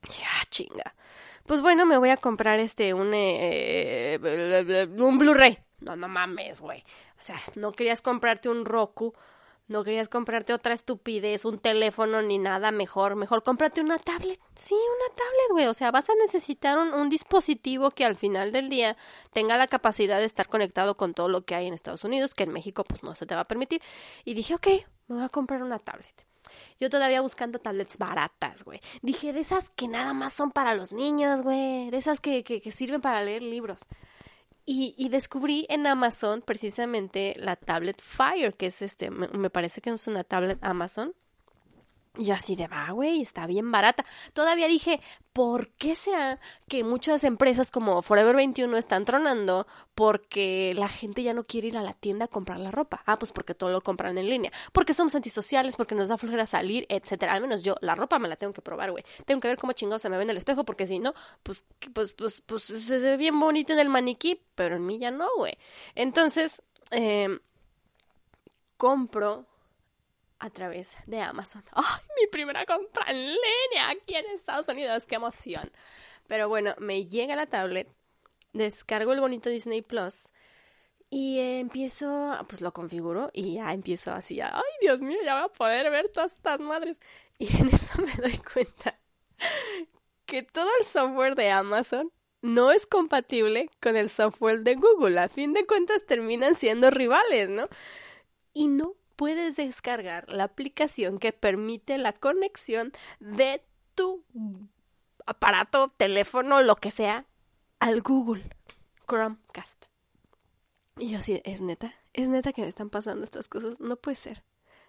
Ya, 0.02 0.44
chinga. 0.50 0.94
Pues 1.46 1.62
bueno, 1.62 1.86
me 1.86 1.96
voy 1.96 2.10
a 2.10 2.18
comprar 2.18 2.60
este, 2.60 2.92
un, 2.92 3.12
eh, 3.14 4.18
un 4.98 5.16
Blu-ray. 5.16 5.58
No, 5.80 5.96
no 5.96 6.08
mames, 6.08 6.60
güey. 6.60 6.80
O 6.80 7.20
sea, 7.20 7.40
no 7.56 7.72
querías 7.72 8.02
comprarte 8.02 8.48
un 8.48 8.64
Roku 8.64 9.14
no 9.70 9.84
querías 9.84 10.08
comprarte 10.08 10.52
otra 10.52 10.74
estupidez, 10.74 11.44
un 11.44 11.60
teléfono 11.60 12.22
ni 12.22 12.38
nada 12.38 12.72
mejor. 12.72 13.14
Mejor 13.14 13.44
cómprate 13.44 13.80
una 13.80 13.98
tablet. 13.98 14.40
Sí, 14.56 14.74
una 14.74 15.14
tablet, 15.14 15.50
güey. 15.52 15.66
O 15.66 15.74
sea, 15.74 15.92
vas 15.92 16.10
a 16.10 16.14
necesitar 16.16 16.76
un, 16.76 16.92
un, 16.92 17.08
dispositivo 17.08 17.92
que 17.92 18.04
al 18.04 18.16
final 18.16 18.50
del 18.50 18.68
día 18.68 18.96
tenga 19.32 19.56
la 19.56 19.68
capacidad 19.68 20.18
de 20.18 20.24
estar 20.24 20.48
conectado 20.48 20.96
con 20.96 21.14
todo 21.14 21.28
lo 21.28 21.44
que 21.44 21.54
hay 21.54 21.68
en 21.68 21.74
Estados 21.74 22.02
Unidos, 22.02 22.34
que 22.34 22.42
en 22.42 22.50
México 22.50 22.82
pues 22.82 23.04
no 23.04 23.14
se 23.14 23.26
te 23.26 23.36
va 23.36 23.42
a 23.42 23.48
permitir. 23.48 23.80
Y 24.24 24.34
dije, 24.34 24.56
ok, 24.56 24.66
me 25.06 25.14
voy 25.14 25.24
a 25.24 25.28
comprar 25.28 25.62
una 25.62 25.78
tablet. 25.78 26.26
Yo 26.80 26.90
todavía 26.90 27.20
buscando 27.20 27.60
tablets 27.60 27.96
baratas, 27.96 28.64
güey. 28.64 28.80
Dije, 29.02 29.32
de 29.32 29.38
esas 29.38 29.70
que 29.70 29.86
nada 29.86 30.14
más 30.14 30.32
son 30.32 30.50
para 30.50 30.74
los 30.74 30.90
niños, 30.90 31.42
güey. 31.42 31.90
De 31.90 31.96
esas 31.96 32.18
que, 32.18 32.42
que, 32.42 32.60
que 32.60 32.72
sirven 32.72 33.00
para 33.00 33.22
leer 33.22 33.44
libros. 33.44 33.86
Y, 34.72 35.08
descubrí 35.08 35.66
en 35.68 35.84
Amazon 35.88 36.42
precisamente 36.42 37.34
la 37.36 37.56
tablet 37.56 38.00
Fire, 38.00 38.54
que 38.54 38.66
es 38.66 38.82
este, 38.82 39.10
me, 39.10 39.50
parece 39.50 39.80
que 39.80 39.90
es 39.90 40.06
una 40.06 40.22
tablet 40.22 40.62
Amazon. 40.62 41.12
Y 42.18 42.32
así 42.32 42.56
de 42.56 42.66
va, 42.66 42.90
güey, 42.90 43.22
está 43.22 43.46
bien 43.46 43.70
barata. 43.70 44.04
Todavía 44.32 44.66
dije, 44.66 45.00
¿por 45.32 45.68
qué 45.68 45.94
será 45.94 46.40
que 46.68 46.82
muchas 46.82 47.22
empresas 47.22 47.70
como 47.70 48.02
Forever 48.02 48.34
21 48.34 48.76
están 48.76 49.04
tronando 49.04 49.64
porque 49.94 50.74
la 50.76 50.88
gente 50.88 51.22
ya 51.22 51.34
no 51.34 51.44
quiere 51.44 51.68
ir 51.68 51.78
a 51.78 51.82
la 51.82 51.92
tienda 51.92 52.24
a 52.24 52.28
comprar 52.28 52.58
la 52.58 52.72
ropa? 52.72 53.00
Ah, 53.06 53.16
pues 53.16 53.30
porque 53.30 53.54
todo 53.54 53.70
lo 53.70 53.80
compran 53.80 54.18
en 54.18 54.28
línea. 54.28 54.50
Porque 54.72 54.92
somos 54.92 55.14
antisociales, 55.14 55.76
porque 55.76 55.94
nos 55.94 56.08
da 56.08 56.18
flojera 56.18 56.46
salir, 56.46 56.84
etcétera. 56.88 57.32
Al 57.32 57.42
menos 57.42 57.62
yo, 57.62 57.76
la 57.80 57.94
ropa 57.94 58.18
me 58.18 58.26
la 58.26 58.34
tengo 58.34 58.52
que 58.52 58.60
probar, 58.60 58.90
güey. 58.90 59.04
Tengo 59.24 59.40
que 59.40 59.48
ver 59.48 59.58
cómo 59.58 59.72
chingados 59.72 60.02
se 60.02 60.10
me 60.10 60.16
ve 60.16 60.24
en 60.24 60.30
el 60.30 60.36
espejo, 60.36 60.64
porque 60.64 60.88
si 60.88 60.98
no, 60.98 61.14
pues, 61.44 61.64
pues, 61.94 62.12
pues, 62.12 62.42
pues 62.44 62.64
se 62.64 62.98
ve 62.98 63.16
bien 63.18 63.38
bonita 63.38 63.72
en 63.72 63.78
el 63.78 63.88
maniquí, 63.88 64.42
pero 64.56 64.74
en 64.74 64.84
mí 64.84 64.98
ya 64.98 65.12
no, 65.12 65.28
güey. 65.36 65.56
Entonces, 65.94 66.60
eh, 66.90 67.38
compro 68.76 69.46
a 70.40 70.50
través 70.50 70.96
de 71.06 71.20
Amazon. 71.20 71.62
¡Ay, 71.72 72.02
mi 72.20 72.26
primera 72.26 72.64
compra 72.66 73.04
en 73.08 73.16
línea 73.16 73.90
aquí 73.90 74.16
en 74.16 74.26
Estados 74.26 74.68
Unidos! 74.68 75.06
¡Qué 75.06 75.14
emoción! 75.16 75.70
Pero 76.26 76.48
bueno, 76.48 76.74
me 76.78 77.06
llega 77.06 77.36
la 77.36 77.46
tablet, 77.46 77.88
descargo 78.52 79.12
el 79.12 79.20
bonito 79.20 79.50
Disney 79.50 79.82
Plus 79.82 80.32
y 81.10 81.40
empiezo, 81.40 82.36
pues 82.48 82.60
lo 82.60 82.72
configuro 82.72 83.30
y 83.32 83.54
ya 83.54 83.72
empiezo 83.72 84.12
así, 84.12 84.40
¡ay, 84.40 84.62
Dios 84.80 85.02
mío! 85.02 85.18
Ya 85.24 85.34
voy 85.34 85.44
a 85.44 85.48
poder 85.48 85.90
ver 85.90 86.08
todas 86.08 86.32
estas 86.32 86.60
madres. 86.60 87.00
Y 87.38 87.56
en 87.56 87.68
eso 87.72 88.00
me 88.00 88.12
doy 88.14 88.38
cuenta 88.38 88.98
que 90.26 90.42
todo 90.44 90.68
el 90.78 90.84
software 90.84 91.34
de 91.34 91.50
Amazon 91.50 92.12
no 92.42 92.70
es 92.70 92.86
compatible 92.86 93.68
con 93.82 93.96
el 93.96 94.08
software 94.08 94.60
de 94.60 94.76
Google. 94.76 95.18
A 95.18 95.28
fin 95.28 95.52
de 95.52 95.66
cuentas 95.66 96.06
terminan 96.06 96.54
siendo 96.54 96.90
rivales, 96.90 97.50
¿no? 97.50 97.68
Y 98.52 98.68
no 98.68 98.94
puedes 99.20 99.56
descargar 99.56 100.24
la 100.30 100.44
aplicación 100.44 101.18
que 101.18 101.34
permite 101.34 101.98
la 101.98 102.14
conexión 102.14 102.90
de 103.18 103.62
tu 103.94 104.24
aparato, 105.26 105.92
teléfono, 105.98 106.62
lo 106.62 106.76
que 106.76 106.90
sea, 106.90 107.26
al 107.80 108.00
Google 108.00 108.48
Chromecast. 109.06 109.88
Y 110.96 111.10
yo 111.10 111.18
así, 111.18 111.42
es 111.44 111.60
neta, 111.60 111.94
es 112.14 112.30
neta 112.30 112.54
que 112.54 112.62
me 112.62 112.68
están 112.68 112.88
pasando 112.88 113.22
estas 113.22 113.46
cosas, 113.46 113.78
no 113.78 113.96
puede 113.96 114.14
ser, 114.14 114.42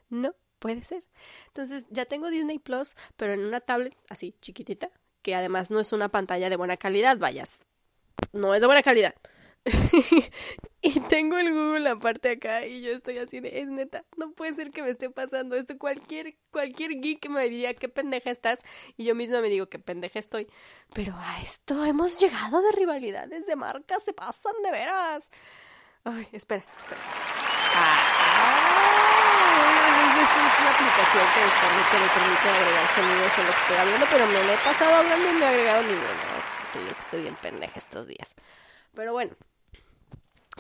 no 0.07 0.33
puede 0.59 0.81
ser. 0.81 1.03
Entonces 1.47 1.85
ya 1.89 2.05
tengo 2.05 2.29
Disney 2.29 2.57
Plus, 2.57 2.95
pero 3.17 3.33
en 3.33 3.41
una 3.41 3.59
tablet 3.59 3.97
así 4.07 4.31
chiquitita, 4.39 4.91
que 5.23 5.35
además 5.35 5.71
no 5.71 5.81
es 5.81 5.91
una 5.91 6.07
pantalla 6.07 6.49
de 6.49 6.55
buena 6.55 6.77
calidad, 6.77 7.17
vayas, 7.17 7.65
no 8.31 8.55
es 8.55 8.61
de 8.61 8.67
buena 8.67 8.81
calidad. 8.81 9.13
y 10.81 10.99
tengo 11.01 11.37
el 11.37 11.53
Google 11.53 11.89
aparte 11.89 12.31
acá 12.31 12.65
y 12.65 12.81
yo 12.81 12.91
estoy 12.91 13.19
así 13.19 13.39
de, 13.39 13.59
es 13.59 13.67
neta, 13.67 14.03
no 14.17 14.31
puede 14.31 14.53
ser 14.55 14.71
que 14.71 14.81
me 14.81 14.89
esté 14.89 15.09
pasando 15.09 15.55
esto. 15.55 15.77
Cualquier, 15.77 16.35
cualquier 16.51 16.99
geek 16.99 17.29
me 17.29 17.43
diría, 17.43 17.73
qué 17.75 17.87
pendeja 17.87 18.31
estás. 18.31 18.59
Y 18.97 19.05
yo 19.05 19.13
misma 19.13 19.41
me 19.41 19.49
digo, 19.49 19.67
qué 19.67 19.77
pendeja 19.79 20.19
estoy. 20.19 20.47
Pero 20.93 21.13
a 21.15 21.41
esto 21.41 21.85
hemos 21.85 22.19
llegado 22.19 22.61
de 22.61 22.71
rivalidades 22.71 23.45
de 23.45 23.55
marcas, 23.55 24.03
se 24.03 24.13
pasan 24.13 24.53
de 24.63 24.71
veras. 24.71 25.29
Ay, 26.03 26.27
espera, 26.31 26.65
espera. 26.79 27.01
Ah, 27.75 28.31
esta 30.21 30.45
es 30.45 30.63
la 30.63 30.71
aplicación 30.71 31.23
que 31.33 31.41
que 31.41 31.97
me 31.99 32.09
permite 32.09 32.49
agregar 32.49 32.87
sonidos 32.89 33.37
en 33.37 33.45
lo 33.45 33.51
que 33.51 33.57
estoy 33.59 33.77
hablando, 33.77 34.05
pero 34.09 34.27
me 34.27 34.43
lo 34.43 34.51
he 34.51 34.57
pasado 34.57 34.95
hablando 34.95 35.29
y 35.29 35.33
no 35.33 35.45
he 35.45 35.47
agregado 35.47 35.81
ninguno. 35.83 36.07
Te 36.73 36.79
digo 36.79 36.93
que 36.93 36.99
estoy 37.01 37.21
bien 37.21 37.35
pendeja 37.35 37.79
estos 37.79 38.07
días. 38.07 38.35
Pero 38.93 39.13
bueno, 39.13 39.35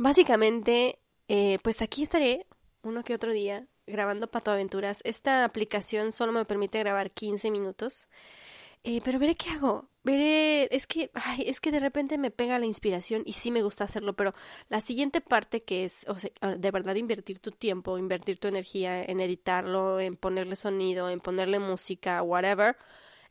básicamente, 0.01 0.99
eh, 1.27 1.59
pues 1.63 1.81
aquí 1.81 2.03
estaré 2.03 2.47
uno 2.81 3.03
que 3.03 3.13
otro 3.13 3.31
día 3.31 3.67
grabando 3.85 4.31
Pato 4.31 4.51
Aventuras. 4.51 5.01
Esta 5.03 5.45
aplicación 5.45 6.11
solo 6.11 6.31
me 6.31 6.45
permite 6.45 6.79
grabar 6.79 7.11
15 7.11 7.51
minutos. 7.51 8.07
Eh, 8.83 8.99
pero 9.03 9.19
veré 9.19 9.35
qué 9.35 9.51
hago. 9.51 9.89
Veré, 10.03 10.67
es 10.75 10.87
que, 10.87 11.11
ay, 11.13 11.43
es 11.45 11.59
que 11.59 11.71
de 11.71 11.79
repente 11.79 12.17
me 12.17 12.31
pega 12.31 12.57
la 12.57 12.65
inspiración 12.65 13.21
y 13.25 13.33
sí 13.33 13.51
me 13.51 13.61
gusta 13.61 13.83
hacerlo, 13.83 14.15
pero 14.15 14.33
la 14.69 14.81
siguiente 14.81 15.21
parte 15.21 15.59
que 15.59 15.83
es, 15.83 16.07
sea, 16.17 16.55
de 16.57 16.71
verdad 16.71 16.95
invertir 16.95 17.37
tu 17.37 17.51
tiempo, 17.51 17.99
invertir 17.99 18.39
tu 18.39 18.47
energía 18.47 19.03
en 19.03 19.19
editarlo, 19.19 19.99
en 19.99 20.15
ponerle 20.17 20.55
sonido, 20.55 21.11
en 21.11 21.19
ponerle 21.19 21.59
música, 21.59 22.23
whatever, 22.23 22.75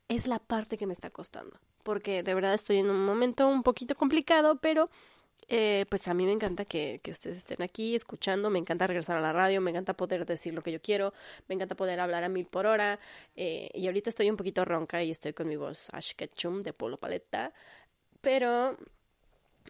es 0.06 0.28
la 0.28 0.38
parte 0.38 0.78
que 0.78 0.86
me 0.86 0.92
está 0.92 1.10
costando. 1.10 1.58
Porque 1.82 2.22
de 2.22 2.34
verdad 2.34 2.54
estoy 2.54 2.78
en 2.78 2.90
un 2.90 3.04
momento 3.04 3.48
un 3.48 3.64
poquito 3.64 3.96
complicado, 3.96 4.60
pero 4.60 4.90
eh, 5.48 5.86
pues 5.88 6.08
a 6.08 6.14
mí 6.14 6.24
me 6.24 6.32
encanta 6.32 6.64
que, 6.64 7.00
que, 7.02 7.10
ustedes 7.10 7.38
estén 7.38 7.62
aquí 7.62 7.94
escuchando, 7.94 8.50
me 8.50 8.58
encanta 8.58 8.86
regresar 8.86 9.18
a 9.18 9.20
la 9.20 9.32
radio, 9.32 9.60
me 9.60 9.70
encanta 9.70 9.94
poder 9.94 10.24
decir 10.26 10.54
lo 10.54 10.62
que 10.62 10.72
yo 10.72 10.80
quiero, 10.80 11.12
me 11.48 11.54
encanta 11.54 11.74
poder 11.74 12.00
hablar 12.00 12.24
a 12.24 12.28
mil 12.28 12.46
por 12.46 12.66
hora. 12.66 12.98
Eh, 13.36 13.70
y 13.74 13.86
ahorita 13.86 14.10
estoy 14.10 14.30
un 14.30 14.36
poquito 14.36 14.64
ronca 14.64 15.02
y 15.02 15.10
estoy 15.10 15.32
con 15.32 15.48
mi 15.48 15.56
voz 15.56 15.90
Ash 15.92 16.12
Ketchum 16.14 16.62
de 16.62 16.72
Polo 16.72 16.98
Paleta, 16.98 17.52
pero 18.20 18.76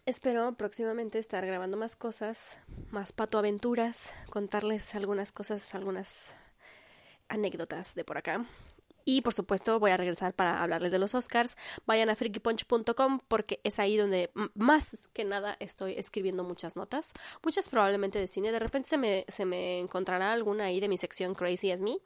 espero 0.05 0.53
próximamente 0.57 1.19
estar 1.19 1.45
grabando 1.45 1.77
más 1.77 1.95
cosas, 1.95 2.59
más 2.89 3.13
pato 3.13 3.37
aventuras, 3.37 4.13
contarles 4.29 4.95
algunas 4.95 5.31
cosas, 5.31 5.75
algunas 5.75 6.37
anécdotas 7.27 7.95
de 7.95 8.03
por 8.03 8.17
acá. 8.17 8.45
Y 9.05 9.21
por 9.21 9.33
supuesto 9.33 9.79
voy 9.79 9.91
a 9.91 9.97
regresar 9.97 10.33
para 10.33 10.61
hablarles 10.61 10.91
de 10.91 10.99
los 10.99 11.15
Oscars. 11.15 11.57
Vayan 11.85 12.09
a 12.09 12.15
freakypunch.com 12.15 13.19
porque 13.27 13.59
es 13.63 13.79
ahí 13.79 13.97
donde 13.97 14.31
más 14.55 15.07
que 15.13 15.25
nada 15.25 15.55
estoy 15.59 15.93
escribiendo 15.93 16.43
muchas 16.43 16.75
notas. 16.75 17.13
Muchas 17.43 17.69
probablemente 17.69 18.19
de 18.19 18.27
cine. 18.27 18.51
De 18.51 18.59
repente 18.59 18.89
se 18.89 18.97
me, 18.97 19.25
se 19.27 19.45
me 19.45 19.79
encontrará 19.79 20.31
alguna 20.31 20.65
ahí 20.65 20.79
de 20.79 20.89
mi 20.89 20.97
sección 20.97 21.35
Crazy 21.35 21.71
as 21.71 21.81
Me. 21.81 21.97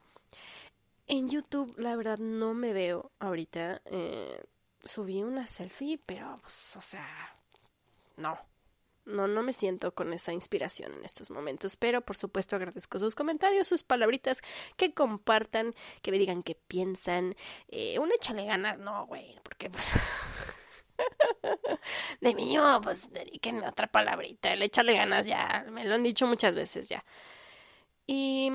En 1.07 1.29
YouTube, 1.29 1.75
la 1.77 1.95
verdad, 1.95 2.17
no 2.17 2.53
me 2.53 2.73
veo 2.73 3.11
ahorita. 3.19 3.81
Eh, 3.85 4.43
subí 4.83 5.21
una 5.23 5.45
selfie, 5.45 5.99
pero 6.03 6.39
pues, 6.41 6.75
o 6.75 6.81
sea, 6.81 7.37
no 8.17 8.37
no, 9.05 9.27
no 9.27 9.43
me 9.43 9.53
siento 9.53 9.93
con 9.93 10.13
esa 10.13 10.33
inspiración 10.33 10.93
en 10.93 11.05
estos 11.05 11.31
momentos, 11.31 11.75
pero 11.75 12.01
por 12.01 12.15
supuesto 12.15 12.55
agradezco 12.55 12.99
sus 12.99 13.15
comentarios, 13.15 13.67
sus 13.67 13.83
palabritas, 13.83 14.41
que 14.77 14.93
compartan, 14.93 15.73
que 16.01 16.11
me 16.11 16.19
digan 16.19 16.43
qué 16.43 16.55
piensan. 16.55 17.35
Eh, 17.67 17.99
un 17.99 18.11
échale 18.11 18.45
ganas, 18.45 18.77
no, 18.79 19.05
güey, 19.07 19.39
porque 19.43 19.69
pues... 19.69 19.93
de 22.21 22.33
mío, 22.33 22.79
pues 22.81 23.11
dedíquenme 23.11 23.67
otra 23.67 23.87
palabrita, 23.87 24.53
el 24.53 24.61
échale 24.61 24.93
ganas 24.95 25.25
ya, 25.25 25.65
me 25.69 25.83
lo 25.83 25.95
han 25.95 26.03
dicho 26.03 26.25
muchas 26.25 26.55
veces 26.55 26.89
ya. 26.89 27.03
Y 28.07 28.51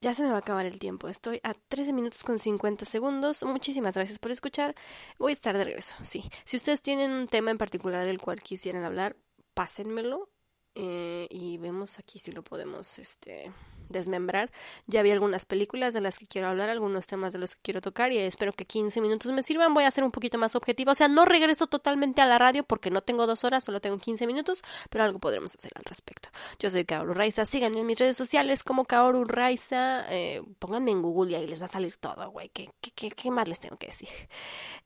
ya 0.00 0.14
se 0.14 0.22
me 0.22 0.30
va 0.30 0.36
a 0.36 0.40
acabar 0.40 0.66
el 0.66 0.78
tiempo. 0.78 1.08
Estoy 1.08 1.40
a 1.42 1.54
13 1.54 1.92
minutos 1.92 2.24
con 2.24 2.38
50 2.38 2.84
segundos. 2.84 3.42
Muchísimas 3.42 3.94
gracias 3.94 4.18
por 4.18 4.30
escuchar. 4.30 4.74
Voy 5.18 5.30
a 5.30 5.34
estar 5.34 5.56
de 5.56 5.64
regreso, 5.64 5.94
sí. 6.02 6.30
Si 6.44 6.56
ustedes 6.56 6.80
tienen 6.80 7.10
un 7.10 7.28
tema 7.28 7.50
en 7.50 7.58
particular 7.58 8.04
del 8.04 8.20
cual 8.20 8.40
quisieran 8.40 8.84
hablar, 8.84 9.16
pásenmelo. 9.54 10.30
Eh, 10.74 11.26
y 11.30 11.58
vemos 11.58 11.98
aquí 11.98 12.18
si 12.18 12.32
lo 12.32 12.42
podemos, 12.42 12.98
este, 12.98 13.52
desmembrar. 13.90 14.50
Ya 14.86 15.02
vi 15.02 15.10
algunas 15.10 15.46
películas 15.46 15.94
de 15.94 16.00
las 16.00 16.18
que 16.18 16.26
quiero 16.26 16.48
hablar, 16.48 16.70
algunos 16.70 17.06
temas 17.06 17.32
de 17.32 17.38
los 17.38 17.56
que 17.56 17.62
quiero 17.62 17.80
tocar 17.80 18.12
y 18.12 18.18
espero 18.18 18.52
que 18.52 18.64
15 18.64 19.00
minutos 19.00 19.30
me 19.32 19.42
sirvan. 19.42 19.74
Voy 19.74 19.84
a 19.84 19.90
ser 19.90 20.04
un 20.04 20.10
poquito 20.10 20.38
más 20.38 20.56
objetiva. 20.56 20.92
O 20.92 20.94
sea, 20.94 21.08
no 21.08 21.24
regreso 21.24 21.66
totalmente 21.66 22.22
a 22.22 22.26
la 22.26 22.38
radio 22.38 22.64
porque 22.64 22.90
no 22.90 23.02
tengo 23.02 23.26
dos 23.26 23.44
horas, 23.44 23.64
solo 23.64 23.80
tengo 23.80 23.98
15 23.98 24.26
minutos, 24.26 24.62
pero 24.88 25.04
algo 25.04 25.18
podremos 25.18 25.54
hacer 25.54 25.72
al 25.74 25.84
respecto. 25.84 26.30
Yo 26.58 26.70
soy 26.70 26.84
Kaoru 26.84 27.14
Raiza. 27.14 27.44
Síganme 27.44 27.80
en 27.80 27.86
mis 27.86 27.98
redes 27.98 28.16
sociales 28.16 28.64
como 28.64 28.84
Kaoru 28.84 29.24
Raiza. 29.24 30.06
Eh, 30.10 30.42
pónganme 30.58 30.90
en 30.92 31.02
Google 31.02 31.32
y 31.32 31.34
ahí 31.34 31.46
les 31.46 31.60
va 31.60 31.66
a 31.66 31.68
salir 31.68 31.96
todo, 31.96 32.30
güey. 32.30 32.48
¿Qué, 32.50 32.70
qué, 32.80 33.10
qué, 33.10 33.30
más 33.30 33.48
les 33.48 33.60
tengo 33.60 33.76
que 33.76 33.88
decir? 33.88 34.08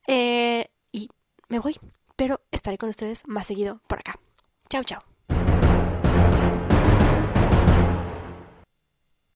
Eh, 0.07 0.69
y 0.91 1.09
me 1.47 1.59
voy, 1.59 1.79
pero 2.15 2.41
estaré 2.51 2.77
con 2.77 2.89
ustedes 2.89 3.27
más 3.27 3.47
seguido 3.47 3.81
por 3.87 3.99
acá. 3.99 4.19
Chao, 4.69 4.83
chao. 4.83 5.14